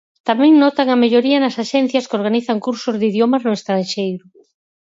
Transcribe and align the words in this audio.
Tamén 0.27 0.53
notan 0.63 0.87
a 0.91 0.97
melloría 1.03 1.39
nas 1.43 1.55
axencias 1.63 2.07
que 2.07 2.17
organizan 2.19 2.63
cursos 2.67 2.95
de 2.97 3.05
idiomas 3.11 3.43
no 3.43 3.55
estranxeiro. 3.59 4.25